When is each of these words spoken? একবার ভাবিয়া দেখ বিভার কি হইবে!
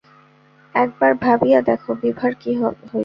একবার 0.75 1.11
ভাবিয়া 1.23 1.59
দেখ 1.69 1.81
বিভার 2.01 2.31
কি 2.41 2.51
হইবে! 2.59 2.97